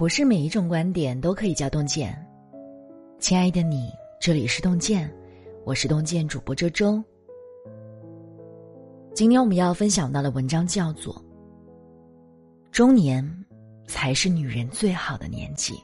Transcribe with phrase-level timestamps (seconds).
[0.00, 2.16] 不是每一种观点都可以叫洞见。
[3.18, 5.14] 亲爱的你，这里是洞见，
[5.62, 7.04] 我是洞见主播周周。
[9.14, 11.14] 今天我们要分享到的文章叫做
[12.70, 13.22] 《中年
[13.86, 15.74] 才是女人最好的年纪》。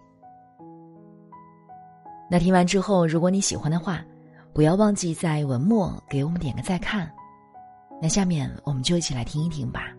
[2.30, 4.02] 那听完之后，如果你喜欢的话，
[4.54, 7.06] 不要忘记在文末给我们点个再看。
[8.00, 9.94] 那下面我们就一起来听一听吧。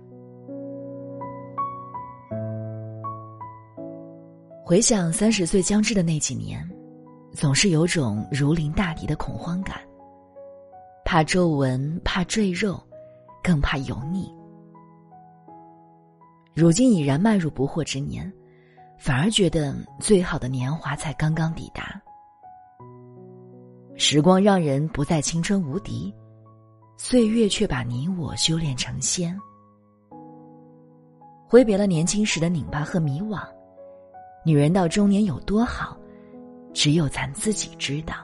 [4.68, 6.62] 回想三十岁将至的那几年，
[7.32, 9.80] 总是有种如临大敌的恐慌感，
[11.06, 12.78] 怕皱纹，怕赘肉，
[13.42, 14.30] 更怕油腻。
[16.54, 18.30] 如今已然迈入不惑之年，
[18.98, 22.02] 反而觉得最好的年华才刚刚抵达。
[23.96, 26.14] 时光让人不再青春无敌，
[26.98, 29.34] 岁月却把你我修炼成仙。
[31.48, 33.42] 挥别了年轻时的拧巴和迷惘。
[34.48, 35.98] 女人到中年有多好，
[36.74, 38.16] 只有咱自己知道。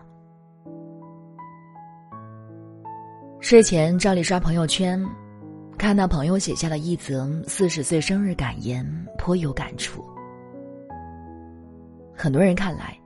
[3.41, 5.05] 睡前照例刷朋友圈，
[5.77, 8.85] 看到朋友写下了一则四十岁生日感言，
[9.17, 10.01] 颇有感触。
[12.16, 12.97] 很多人看来，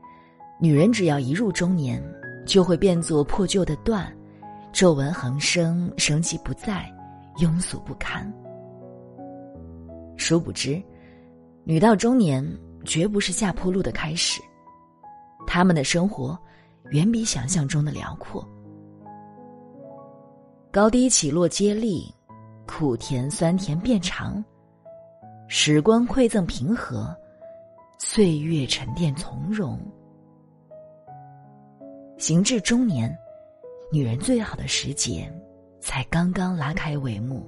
[0.62, 2.00] 女人只要一入中年，
[2.46, 4.06] 就会变作破旧的缎，
[4.72, 6.88] 皱纹横生，生气不在，
[7.38, 8.32] 庸俗不堪。
[10.18, 10.80] 殊不知，
[11.64, 12.48] 女到中年。
[12.86, 14.42] 绝不是下坡路的开始，
[15.46, 16.38] 他们的生活
[16.92, 18.48] 远比想象中的辽阔。
[20.72, 22.14] 高低起落接力，
[22.66, 24.44] 苦甜酸甜变长，
[25.48, 27.16] 时光馈赠平和，
[27.98, 29.80] 岁月沉淀从容。
[32.18, 33.14] 行至中年，
[33.92, 35.32] 女人最好的时节
[35.80, 37.46] 才刚刚拉开帷幕。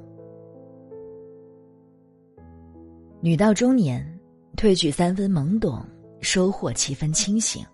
[3.22, 4.19] 女到中年。
[4.60, 5.82] 褪去三分懵懂，
[6.20, 7.66] 收获七分清醒。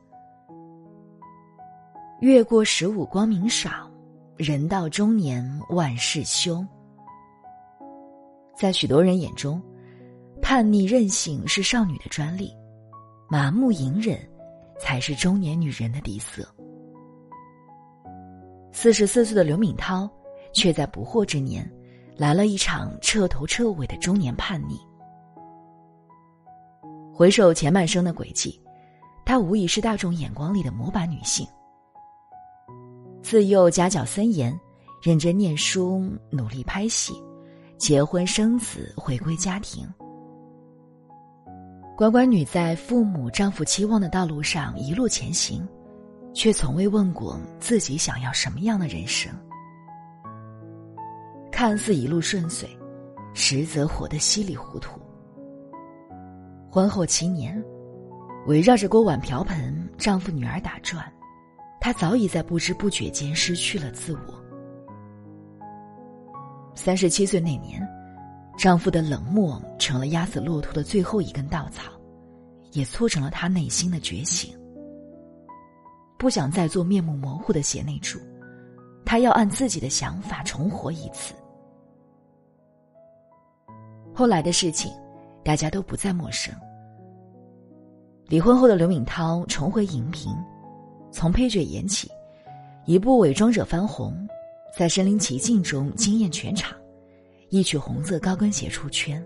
[2.19, 3.89] 越过十五光明少，
[4.37, 6.63] 人到中年万事休。
[8.55, 9.59] 在许多人眼中，
[10.43, 12.53] 叛逆任性是少女的专利，
[13.27, 14.19] 麻木隐忍
[14.79, 16.47] 才是中年女人的底色。
[18.71, 20.07] 四十四岁的刘敏涛，
[20.53, 21.67] 却在不惑之年，
[22.15, 24.79] 来了一场彻头彻尾的中年叛逆。
[27.17, 28.61] 回首前半生的轨迹，
[29.23, 31.47] 她无疑是大众眼光里的模板女性。
[33.23, 34.53] 自幼家教森严，
[35.01, 37.13] 认真念书，努力拍戏，
[37.77, 39.87] 结婚生子，回归家庭。
[41.95, 45.65] 乖乖女在父母、丈夫期望的道路上一路前行，
[46.33, 49.31] 却从未问过自己想要什么样的人生。
[51.49, 52.67] 看似一路顺遂，
[53.33, 54.99] 实则活得稀里糊涂。
[56.75, 57.63] 婚后七年，
[58.47, 61.09] 围绕着锅碗瓢盆、丈夫、女儿打转，
[61.79, 64.43] 她早已在不知不觉间失去了自我。
[66.75, 67.81] 三十七岁那年，
[68.57, 71.83] 丈夫的冷漠成了压死骆驼的最后一根稻草，
[72.73, 74.53] 也促成了她内心的觉醒。
[76.17, 78.19] 不想再做面目模糊的贤内助，
[79.05, 81.33] 她要按自己的想法重活一次。
[84.13, 84.91] 后来的事情。
[85.45, 86.51] 大家都不再陌生。
[88.27, 90.35] 离婚后的刘敏涛重回荧屏，
[91.11, 92.09] 从配角演起，
[92.85, 94.27] 一部《伪装者》翻红，
[94.75, 96.75] 在身临其境中惊艳全场，
[97.49, 99.23] 一曲红色高跟鞋出圈。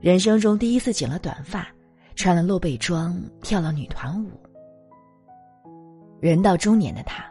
[0.00, 1.68] 人生中第一次剪了短发，
[2.16, 4.30] 穿了露背装，跳了女团舞。
[6.20, 7.22] 人到中年的他，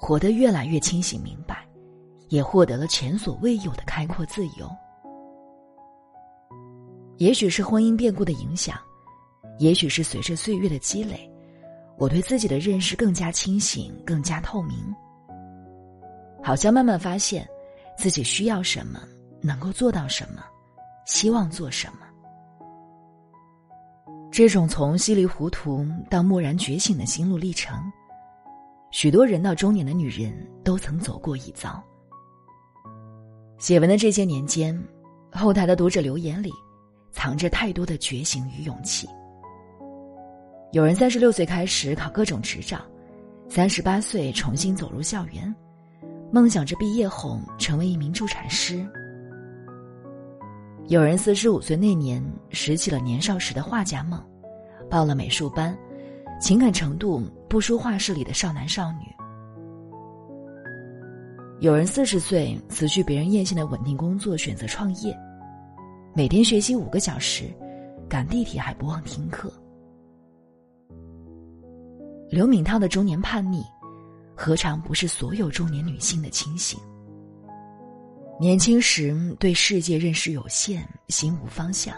[0.00, 1.68] 活得越来越清醒明白，
[2.30, 4.70] 也获得了前所未有的开阔自由。
[7.18, 8.78] 也许是婚姻变故的影响，
[9.58, 11.28] 也许是随着岁月的积累，
[11.96, 14.76] 我对自己的认识更加清醒，更加透明。
[16.40, 17.46] 好像慢慢发现，
[17.96, 19.00] 自己需要什么，
[19.42, 20.44] 能够做到什么，
[21.06, 22.06] 希望做什么。
[24.30, 27.76] 这种从稀里糊涂到蓦然觉醒的心路历程，
[28.92, 30.32] 许多人到中年的女人
[30.62, 31.82] 都曾走过一遭。
[33.58, 34.80] 写文的这些年间，
[35.32, 36.52] 后台的读者留言里。
[37.18, 39.08] 藏着太多的觉醒与勇气。
[40.70, 42.80] 有人三十六岁开始考各种执照，
[43.48, 45.52] 三十八岁重新走入校园，
[46.30, 48.86] 梦想着毕业后成为一名助产师。
[50.86, 54.24] 有人四十五岁那年拾起了年少时的画家梦，
[54.88, 55.76] 报了美术班，
[56.40, 59.12] 情感程度不输画室里的少男少女。
[61.58, 65.18] 有人四十岁辞去别人艳羡的稳定工作，选择创业。
[66.18, 67.44] 每天学习五个小时，
[68.08, 69.52] 赶地铁还不忘听课。
[72.28, 73.62] 刘敏涛的中年叛逆，
[74.34, 76.76] 何尝不是所有中年女性的清醒？
[78.40, 81.94] 年轻时对世界认识有限，心无方向，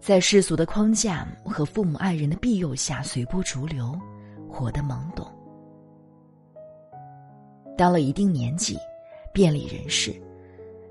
[0.00, 3.96] 在世俗的框架和父母爱人的庇佑下随波逐流，
[4.50, 5.24] 活得懵懂。
[7.78, 8.76] 到了一定年纪，
[9.32, 10.12] 遍历人世，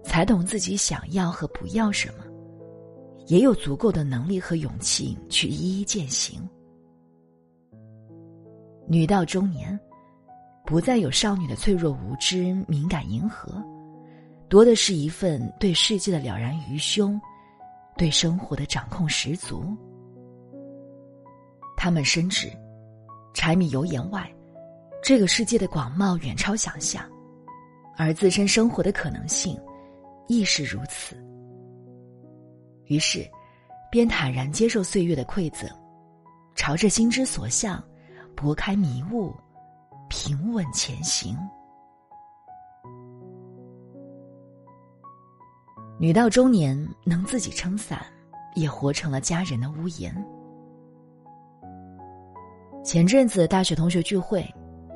[0.04, 2.26] 才懂自己想要和不要什么，
[3.28, 6.42] 也有足够的能力和勇气去一一践行。
[8.88, 9.80] 女到中年，
[10.66, 13.64] 不再有少女的脆弱无知、敏感迎合，
[14.50, 17.20] 多的是一份对世界的了然于胸，
[17.98, 19.66] 对生活的掌控十足。
[21.78, 22.52] 他们深知，
[23.34, 24.30] 柴米油盐外。
[25.02, 27.04] 这个世界的广袤远超想象，
[27.98, 29.60] 而自身生活的可能性
[30.28, 31.16] 亦是如此。
[32.86, 33.30] 于是，
[33.92, 35.70] 便坦然接受岁月的馈赠，
[36.56, 37.84] 朝着心之所向，
[38.36, 39.34] 拨开迷雾，
[40.10, 41.38] 平稳前行。
[46.00, 48.00] 女到中年，能自己撑伞，
[48.56, 50.14] 也活成了家人的屋檐。
[52.84, 54.46] 前阵子大学同学聚会。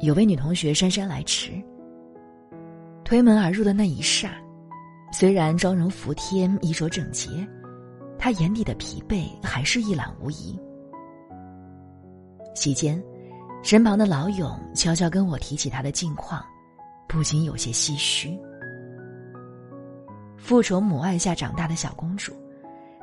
[0.01, 1.59] 有位女同学姗姗来迟，
[3.03, 4.29] 推门而入的那一霎，
[5.19, 7.27] 虽然妆容服帖、衣着整洁，
[8.19, 10.55] 她眼底的疲惫还是一览无遗。
[12.53, 13.03] 席间，
[13.63, 16.45] 身旁的老友悄悄跟我提起她的近况，
[17.07, 18.37] 不禁有些唏嘘。
[20.37, 22.31] 父宠母爱下长大的小公主，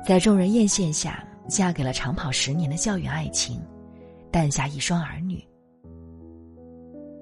[0.07, 3.61] 在众人艳羡下，嫁给了长跑十年的校园爱情，
[4.31, 5.45] 诞下一双儿女。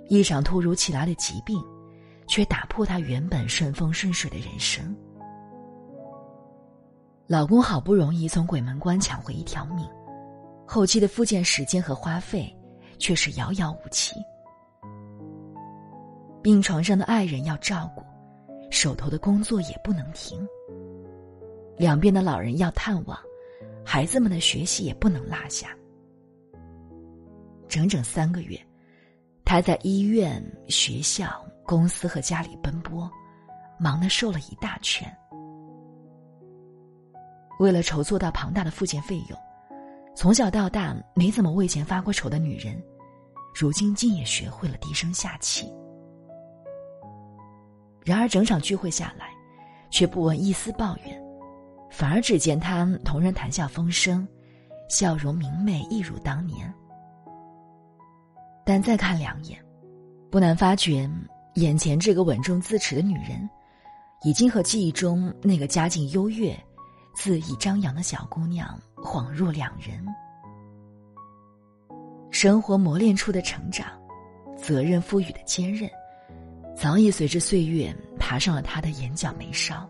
[0.07, 1.59] 一场突如其来的疾病，
[2.27, 4.95] 却打破她原本顺风顺水的人生。
[7.27, 9.87] 老公好不容易从鬼门关抢回一条命，
[10.67, 12.53] 后期的复健时间和花费
[12.97, 14.15] 却是遥遥无期。
[16.41, 18.03] 病床上的爱人要照顾，
[18.69, 20.45] 手头的工作也不能停。
[21.77, 23.17] 两边的老人要探望，
[23.85, 25.69] 孩子们的学习也不能落下。
[27.67, 28.59] 整整三个月。
[29.45, 33.09] 他在医院、学校、公司和家里奔波，
[33.79, 35.07] 忙得瘦了一大圈。
[37.59, 39.39] 为了筹措到庞大的复健费用，
[40.15, 42.81] 从小到大没怎么为钱发过愁的女人，
[43.53, 45.71] 如今竟也学会了低声下气。
[48.03, 49.29] 然而整场聚会下来，
[49.89, 51.23] 却不闻一丝抱怨，
[51.89, 54.27] 反而只见他同人谈笑风生，
[54.89, 56.71] 笑容明媚，一如当年。
[58.65, 59.57] 但再看两眼，
[60.29, 61.09] 不难发觉，
[61.55, 63.47] 眼前这个稳重自持的女人，
[64.23, 66.57] 已经和记忆中那个家境优越、
[67.15, 70.03] 恣意张扬的小姑娘恍若两人。
[72.31, 73.87] 生活磨练出的成长，
[74.57, 75.87] 责任赋予的坚韧，
[76.75, 79.87] 早已随着岁月爬上了她的眼角眉梢。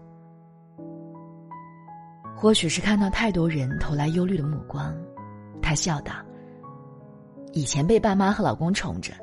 [2.35, 4.93] 或许是看到太多人投来忧虑的目光，
[5.61, 6.13] 她笑道。
[7.53, 9.13] 以前被爸妈和老公宠着，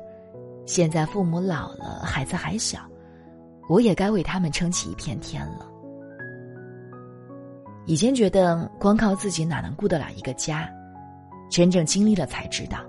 [0.65, 2.79] 现在父母老了，孩子还小，
[3.67, 5.67] 我也该为他们撑起一片天了。
[7.85, 10.69] 以前觉得光靠自己哪能顾得了一个家，
[11.49, 12.79] 真正经历了才知道，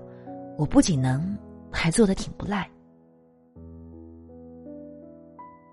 [0.57, 1.37] 我不仅能，
[1.71, 2.69] 还做得挺不赖。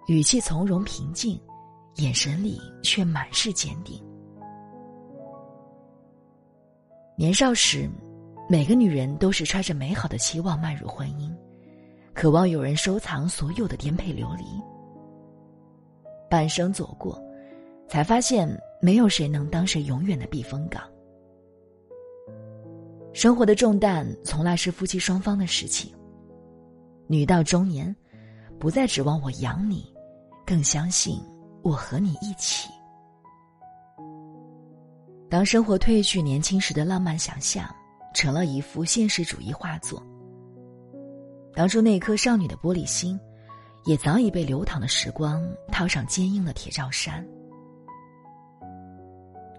[0.08, 1.40] 语气从容平静，
[1.96, 4.02] 眼神里却满是坚定。
[7.16, 7.88] 年少时。
[8.48, 11.32] 每个女人都是揣着美好的期望迈入婚姻，
[12.14, 14.44] 渴望有人收藏所有的颠沛流离。
[16.28, 17.20] 半生走过，
[17.88, 18.48] 才发现
[18.80, 20.82] 没有谁能当谁永远的避风港。
[23.12, 25.92] 生活的重担从来是夫妻双方的事情。
[27.06, 27.94] 女到中年，
[28.58, 29.92] 不再指望我养你，
[30.46, 31.20] 更相信
[31.62, 32.70] 我和你一起。
[35.28, 37.68] 当生活褪去年轻时的浪漫想象。
[38.12, 40.04] 成了一幅现实主义画作。
[41.60, 43.20] 当初那颗少女的玻璃心，
[43.84, 47.22] 也早已被流淌的时光套上坚硬的铁罩衫。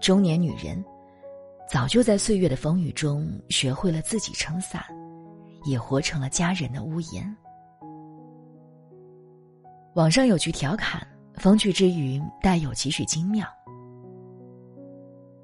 [0.00, 0.84] 中年女人，
[1.70, 4.82] 早就在岁月的风雨中学会了自己撑伞，
[5.64, 7.36] 也活成了家人的屋檐。
[9.94, 11.06] 网上有句调侃，
[11.36, 13.46] 风趣之余带有几许精妙。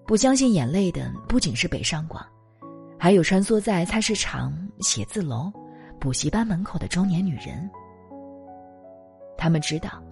[0.09, 2.21] 不相信眼泪的，不仅是北上广。
[2.99, 5.53] 还有穿梭在菜市场、写字楼、
[5.99, 7.69] 补习班门口的中年女人，
[9.37, 10.03] 他们知道，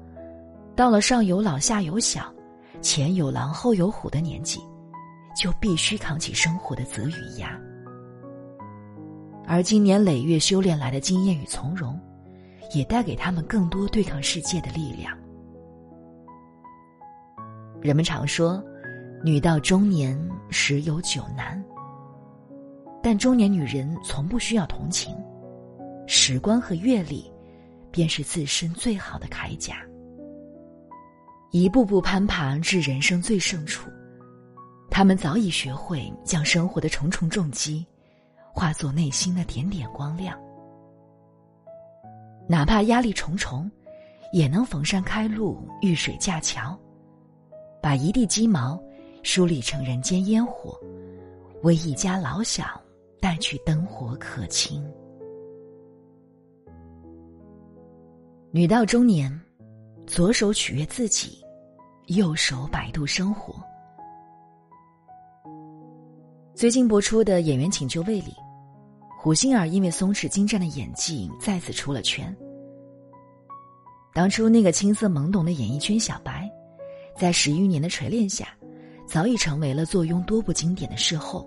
[0.74, 2.32] 到了上有老下有小、
[2.80, 4.60] 前有狼后有虎的年纪，
[5.36, 7.58] 就必须扛起生活的责与压。
[9.46, 11.98] 而经年累月修炼来的经验与从容，
[12.74, 15.16] 也带给他们更多对抗世界的力量。
[17.80, 18.60] 人们常说，
[19.22, 21.62] 女到中年十有九难，
[23.00, 25.16] 但中年女人从不需要同情，
[26.06, 27.30] 时光和阅历，
[27.90, 29.76] 便是自身最好的铠甲。
[31.50, 33.90] 一步步攀爬至人生最胜处，
[34.90, 37.86] 他们早已学会将生活的重重重击。
[38.52, 40.34] 化作内心的点点光亮，
[42.48, 43.70] 哪怕压力重重，
[44.32, 46.74] 也能逢山开路，遇水架桥，
[47.82, 48.82] 把一地鸡毛
[49.22, 50.74] 梳理成人间烟火，
[51.62, 52.80] 为一家老小
[53.20, 54.82] 带去灯火可亲。
[58.56, 59.30] 女到中年，
[60.06, 61.44] 左手取悦自己，
[62.06, 63.62] 右手摆渡生活。
[66.54, 68.32] 最近播出的《演员请就位》里。
[69.18, 72.34] 胡杏儿因为松弛精湛的演技再次出了圈。
[74.14, 76.50] 当初那个青涩懵懂的演艺圈小白，
[77.14, 78.48] 在十余年的锤炼下，
[79.06, 81.46] 早已成为了坐拥多部经典的视后。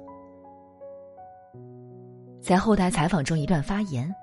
[2.39, 4.13] 在后台采访中一段发言，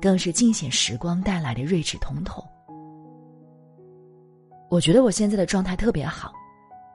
[0.00, 2.44] 更是尽显时光带来的睿智通透。
[4.70, 6.32] 我觉得我现在的状态特别好，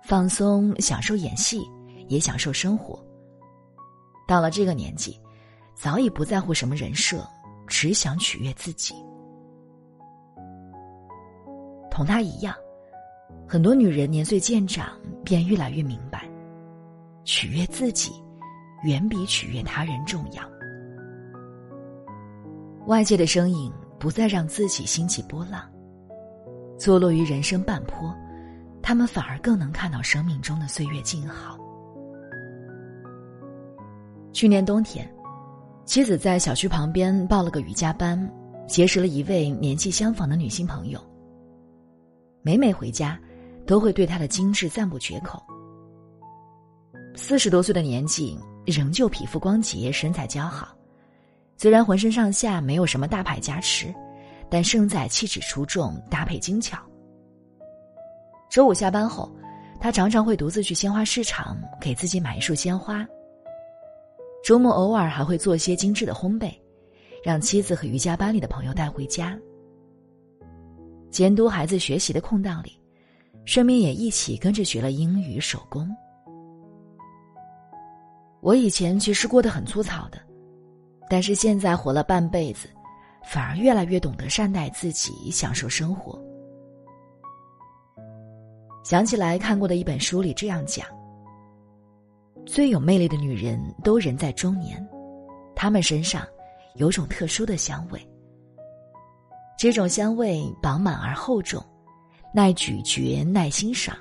[0.03, 1.61] 放松，享受演戏，
[2.07, 3.03] 也享受生活。
[4.27, 5.19] 到了这个年纪。
[5.75, 7.27] 早已不在乎什么人设，
[7.65, 8.93] 只想取悦自己。
[11.89, 12.55] 同他一样，
[13.47, 14.95] 很多女人年岁渐长，
[15.25, 16.29] 便越来越明白，
[17.25, 18.11] 取悦自己，
[18.83, 20.43] 远比取悦他人重要。
[22.87, 25.63] 外界的声音不再让自己兴起波浪，
[26.77, 28.13] 坐落于人生半坡，
[28.81, 31.57] 他们反而更能看到生命中的岁月静好。
[34.31, 35.09] 去年冬天。
[35.85, 38.17] 妻子在小区旁边报了个瑜伽班，
[38.65, 40.99] 结识了一位年纪相仿的女性朋友。
[42.41, 43.19] 每每回家，
[43.67, 45.43] 都会对她的精致赞不绝口。
[47.15, 50.73] 四十多岁的年纪，仍旧皮肤光洁，身材姣好。
[51.63, 53.87] 虽然浑身上下没有什么大牌加持，
[54.49, 56.77] 但胜在气质出众，搭配精巧。
[58.51, 59.33] 周五下班后，
[59.79, 63.07] 他常常会独自去鲜花市场，给自己买一束鲜花。
[64.43, 66.53] 周末偶尔还会做些精致的烘焙，
[67.23, 69.39] 让妻子和瑜伽班里的朋友带回家。
[71.11, 72.77] 监督孩子学习的空档里，
[73.45, 75.89] 顺便也一起跟着学了英语、手工。
[78.41, 80.17] 我以前其实过得很粗糙的，
[81.13, 82.67] 但是现在活了半辈子，
[83.23, 86.19] 反而越来越懂得善待自己，享受生活。
[88.83, 90.87] 想起来看过的一本书里这样讲。
[92.47, 94.83] 最有魅力的女人都人在中年，
[95.55, 96.25] 她们身上
[96.77, 98.09] 有种特殊的香味。
[99.55, 101.63] 这种香味饱满而厚重，
[102.33, 103.95] 耐咀嚼、耐欣赏，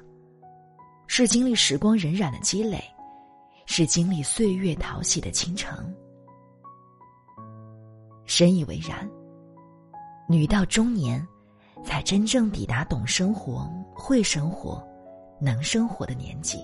[1.07, 2.83] 是经历时光荏苒的积累，
[3.66, 5.95] 是经历岁月淘洗的倾城。
[8.34, 9.06] 深以为然。
[10.26, 11.22] 女到中年，
[11.84, 14.82] 才真正抵达懂生活、会生活、
[15.38, 16.58] 能生活的年纪。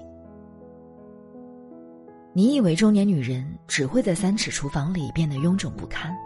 [2.32, 6.16] 你以为中年女人只会在三尺厨房里变得臃肿不堪，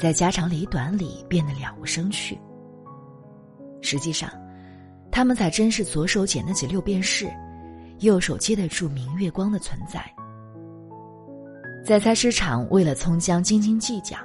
[0.00, 2.38] 在家长里短里变得了无生趣。
[3.82, 4.30] 实际上，
[5.10, 7.28] 她们才真是左手捡得起六便士，
[7.98, 10.00] 右手接得住明月光的存在。
[11.84, 14.16] 在菜市场为了葱姜斤斤计较，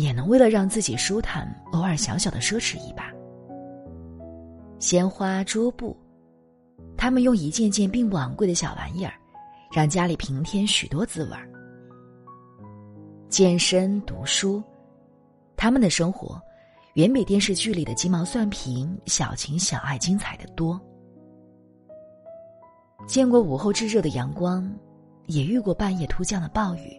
[0.00, 3.12] 也能为了让自己舒坦，偶尔小小的奢侈一把。
[4.78, 5.96] 鲜花桌布，
[6.96, 9.12] 他们用一件件并不昂贵的小玩意儿。
[9.70, 11.46] 让家里平添许多滋味儿。
[13.28, 14.62] 健身、读书，
[15.58, 16.40] 他们的生活
[16.94, 20.80] 远比电视剧里的鸡毛蒜皮、小情小爱精彩的多。
[23.06, 24.66] 见过午后炙热的阳光，
[25.26, 26.98] 也遇过半夜突降的暴雨。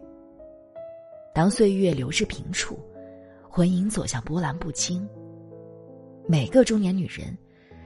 [1.33, 2.79] 当岁月流至平处，
[3.49, 5.05] 婚姻走向波澜不惊。
[6.27, 7.37] 每个中年女人，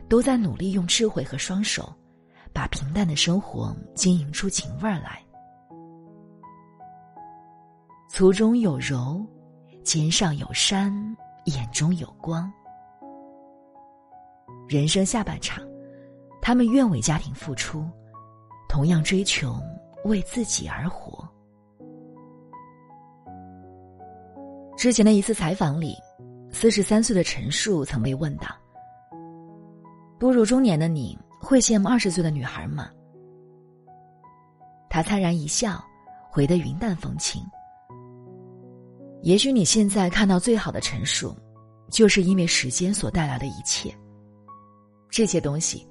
[0.10, 1.92] 都在努力用智慧和双手。
[2.56, 5.20] 把平淡的生活经营出情味儿来，
[8.08, 9.26] 粗中有柔，
[9.84, 10.94] 肩上有山，
[11.46, 12.54] 眼中有光。
[14.70, 15.66] 人生下半场，
[16.44, 17.90] 他们愿为家庭付出，
[18.70, 19.60] 同样追求
[20.06, 21.23] 为自己而活。
[24.84, 25.96] 之前的一次采访里，
[26.52, 28.48] 四十三岁的陈数曾被问到
[30.20, 32.90] ：“步入中年的你。”会羡慕二十岁的女孩吗？
[34.90, 35.82] 他灿然一笑，
[36.30, 37.42] 回得云淡风轻。
[39.22, 41.34] 也许你现在看到最好的陈述，
[41.90, 43.90] 就是因为时间所带来的一切。
[45.10, 45.88] 这些东西，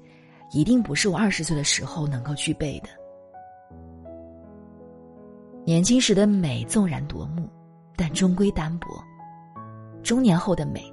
[0.51, 2.89] 一定不是我二十岁的时候能够具备的。
[5.65, 7.49] 年轻时的美纵然夺目，
[7.95, 8.87] 但终归单薄；
[10.03, 10.83] 中年后的美，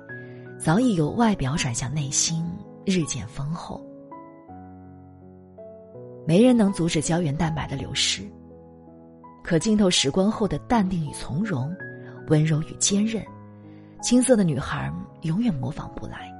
[0.59, 2.45] 早已由外表转向内心，
[2.85, 3.85] 日渐丰厚。
[6.27, 8.23] 没人能阻止胶原蛋白的流失，
[9.43, 11.75] 可浸透时光后的淡定与从容。
[12.29, 13.25] 温柔与坚韧，
[14.01, 14.89] 青涩的女孩
[15.23, 16.33] 永远模仿不来。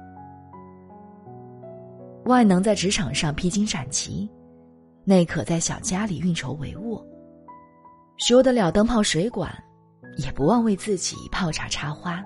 [2.25, 4.29] 外能在职场上披荆斩棘，
[5.03, 7.03] 内可在小家里运筹帷幄。
[8.15, 9.51] 修得了灯泡水管，
[10.17, 12.23] 也不忘为自己泡茶插花。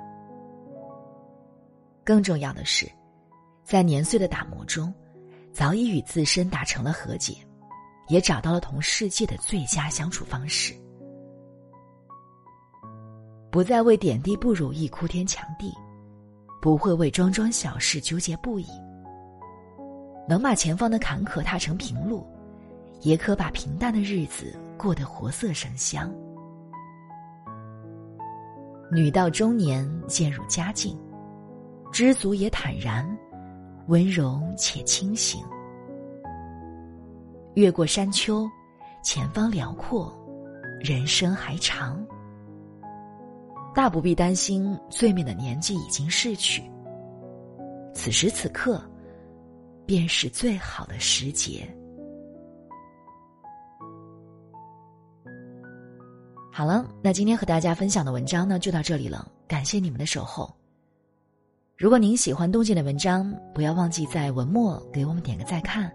[2.04, 2.90] 更重要的是，
[3.64, 4.94] 在年岁的打磨中，
[5.52, 7.36] 早已与自身达成了和解，
[8.08, 10.74] 也找到了同世界的最佳相处方式。
[13.50, 15.74] 不再为点滴不如意哭天抢地，
[16.62, 18.68] 不会为桩桩小事纠结不已。
[20.28, 22.28] 能把前方的坎坷踏成平路，
[23.02, 26.14] 也可把平淡的日子过得活色生香。
[28.92, 30.98] 女到中年渐入佳境，
[31.92, 33.06] 知足也坦然，
[33.88, 35.44] 温柔且清醒。
[37.56, 38.48] 越过山丘，
[39.04, 40.16] 前方辽阔，
[40.80, 42.06] 人生还长。
[43.74, 46.64] 大不必担心，最美的年纪已经逝去。
[47.94, 48.82] 此时此刻，
[49.86, 51.68] 便是最好的时节。
[56.58, 59.30] 好了，那今天和大家分享的文章呢，就到这里了。
[59.46, 60.56] 感谢你们的守候。
[61.76, 65.92] 如果您喜欢东姐的文章，不要忘记在文末给我们点个再看。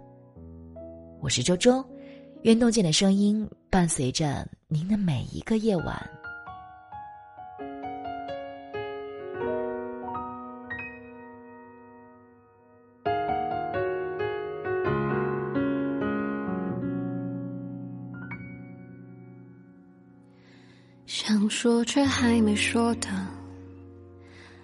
[1.22, 1.82] 我是周周，
[2.42, 6.19] 愿东姐的声音伴随着您的每一个夜晚。
[21.62, 23.08] 说却还没说的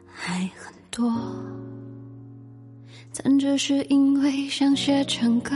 [0.07, 1.13] 还很多，
[3.23, 5.55] 但只是因为想写成歌，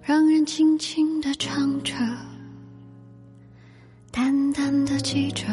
[0.00, 1.92] 让人轻轻的唱着，
[4.10, 5.44] 淡淡的记着，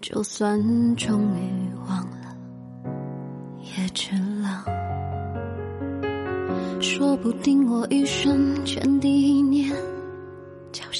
[0.00, 0.56] 就算
[0.94, 2.36] 终于忘了，
[3.76, 4.64] 也值了。
[6.80, 9.89] 说不定我一生前第一年。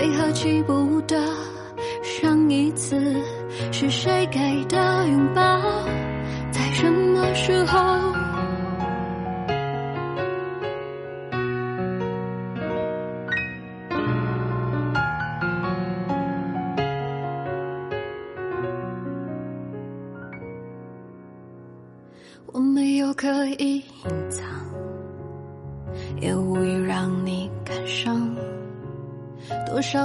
[0.00, 1.14] 为何记不得
[2.02, 2.98] 上一次
[3.70, 5.60] 是谁给的拥抱，
[6.50, 8.09] 在什么时候？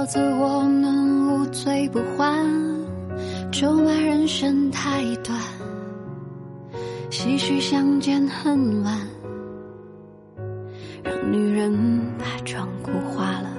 [0.06, 2.46] 自我们无醉不欢，
[3.50, 5.36] 咒骂人生太短，
[7.10, 8.96] 唏嘘相见恨晚，
[11.02, 11.72] 让女人
[12.16, 13.50] 把妆哭花了，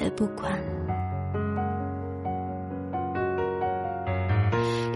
[0.00, 0.50] 也不管。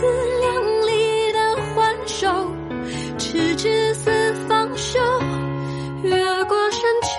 [0.00, 0.06] 自
[0.40, 1.38] 量力的
[1.74, 2.26] 还手，
[3.18, 4.10] 直至死
[4.48, 4.98] 方休。
[6.02, 6.10] 越
[6.44, 7.10] 过山丘，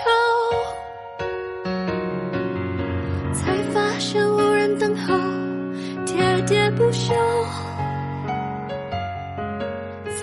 [3.35, 5.13] 才发现无人等候，
[6.07, 7.13] 喋喋不休，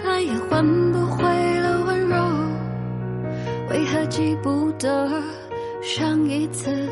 [0.03, 1.23] 再也换不回
[1.61, 2.17] 了温柔。
[3.71, 5.09] 为何记不得
[5.81, 6.89] 上一次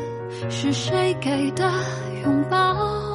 [0.49, 1.69] 是谁给的
[2.23, 3.06] 拥抱？